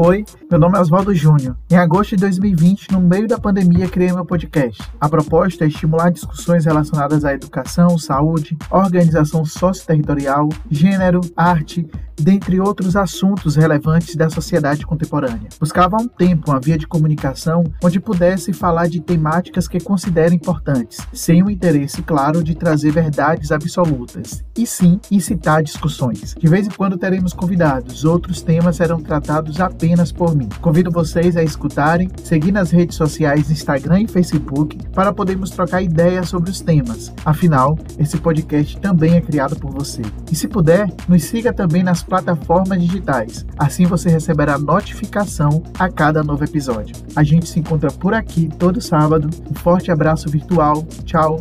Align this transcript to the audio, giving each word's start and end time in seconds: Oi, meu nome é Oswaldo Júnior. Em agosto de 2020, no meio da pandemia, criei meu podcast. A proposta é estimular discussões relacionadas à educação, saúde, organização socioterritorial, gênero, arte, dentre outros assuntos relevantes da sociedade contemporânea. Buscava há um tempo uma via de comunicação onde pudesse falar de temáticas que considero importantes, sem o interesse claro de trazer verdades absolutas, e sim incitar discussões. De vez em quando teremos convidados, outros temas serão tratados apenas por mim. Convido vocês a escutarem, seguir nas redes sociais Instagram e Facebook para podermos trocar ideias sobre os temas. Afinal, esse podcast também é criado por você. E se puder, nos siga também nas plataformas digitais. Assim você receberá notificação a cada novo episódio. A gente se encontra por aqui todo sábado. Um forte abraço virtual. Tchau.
Oi, 0.00 0.24
meu 0.48 0.60
nome 0.60 0.78
é 0.78 0.80
Oswaldo 0.80 1.12
Júnior. 1.12 1.56
Em 1.68 1.74
agosto 1.74 2.10
de 2.14 2.20
2020, 2.20 2.92
no 2.92 3.00
meio 3.00 3.26
da 3.26 3.36
pandemia, 3.36 3.88
criei 3.88 4.12
meu 4.12 4.24
podcast. 4.24 4.80
A 5.00 5.08
proposta 5.08 5.64
é 5.64 5.66
estimular 5.66 6.12
discussões 6.12 6.66
relacionadas 6.66 7.24
à 7.24 7.34
educação, 7.34 7.98
saúde, 7.98 8.56
organização 8.70 9.44
socioterritorial, 9.44 10.50
gênero, 10.70 11.20
arte, 11.36 11.84
dentre 12.18 12.60
outros 12.60 12.96
assuntos 12.96 13.56
relevantes 13.56 14.16
da 14.16 14.28
sociedade 14.28 14.86
contemporânea. 14.86 15.48
Buscava 15.58 15.96
há 15.96 16.00
um 16.00 16.08
tempo 16.08 16.50
uma 16.50 16.60
via 16.60 16.78
de 16.78 16.86
comunicação 16.86 17.64
onde 17.82 18.00
pudesse 18.00 18.52
falar 18.52 18.88
de 18.88 19.00
temáticas 19.00 19.68
que 19.68 19.80
considero 19.80 20.34
importantes, 20.34 20.98
sem 21.12 21.42
o 21.42 21.50
interesse 21.50 22.02
claro 22.02 22.42
de 22.42 22.54
trazer 22.54 22.92
verdades 22.92 23.52
absolutas, 23.52 24.44
e 24.56 24.66
sim 24.66 25.00
incitar 25.10 25.62
discussões. 25.62 26.34
De 26.38 26.48
vez 26.48 26.66
em 26.66 26.70
quando 26.70 26.98
teremos 26.98 27.32
convidados, 27.32 28.04
outros 28.04 28.42
temas 28.42 28.76
serão 28.76 29.00
tratados 29.00 29.60
apenas 29.60 30.12
por 30.12 30.34
mim. 30.34 30.48
Convido 30.60 30.90
vocês 30.90 31.36
a 31.36 31.42
escutarem, 31.42 32.10
seguir 32.22 32.52
nas 32.52 32.70
redes 32.70 32.96
sociais 32.96 33.50
Instagram 33.50 34.02
e 34.02 34.08
Facebook 34.08 34.78
para 34.92 35.12
podermos 35.12 35.50
trocar 35.50 35.82
ideias 35.82 36.28
sobre 36.28 36.50
os 36.50 36.60
temas. 36.60 37.12
Afinal, 37.24 37.78
esse 37.98 38.16
podcast 38.18 38.78
também 38.80 39.14
é 39.14 39.20
criado 39.20 39.56
por 39.56 39.70
você. 39.70 40.02
E 40.30 40.34
se 40.34 40.48
puder, 40.48 40.92
nos 41.08 41.24
siga 41.24 41.52
também 41.52 41.82
nas 41.82 42.02
plataformas 42.08 42.80
digitais. 42.80 43.44
Assim 43.58 43.86
você 43.86 44.08
receberá 44.08 44.58
notificação 44.58 45.62
a 45.78 45.88
cada 45.88 46.22
novo 46.22 46.42
episódio. 46.44 46.96
A 47.14 47.22
gente 47.22 47.48
se 47.48 47.60
encontra 47.60 47.90
por 47.90 48.14
aqui 48.14 48.48
todo 48.58 48.80
sábado. 48.80 49.28
Um 49.50 49.54
forte 49.54 49.90
abraço 49.90 50.28
virtual. 50.28 50.84
Tchau. 51.04 51.40